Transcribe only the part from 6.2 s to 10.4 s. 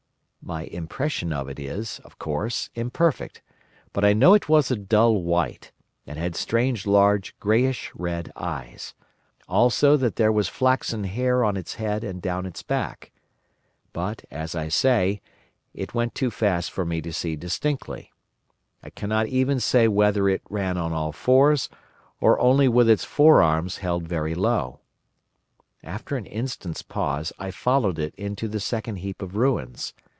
strange large greyish red eyes; also that there